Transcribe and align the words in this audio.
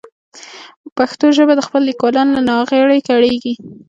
پښتو 0.97 1.25
ژبه 1.37 1.53
د 1.55 1.61
خپلو 1.67 1.83
لیکوالانو 1.89 2.31
له 2.37 2.41
ناغېړۍ 2.49 2.99
کړېږي. 3.09 3.53